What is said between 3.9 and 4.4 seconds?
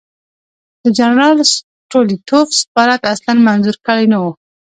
نه وو.